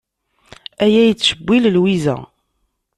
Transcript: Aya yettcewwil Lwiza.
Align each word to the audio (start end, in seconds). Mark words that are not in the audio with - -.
Aya 0.83 1.01
yettcewwil 1.07 1.63
Lwiza. 1.75 2.15